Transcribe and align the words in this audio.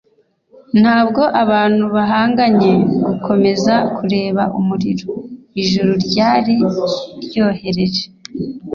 Ntabwo 0.81 1.21
abantu 1.43 1.83
bahangaye 1.95 2.71
gukomeza 3.05 3.73
kureba 3.95 4.43
umuriro 4.59 5.09
Ijuru 5.61 5.91
ryari 6.05 6.55
ryohereje 7.23 8.05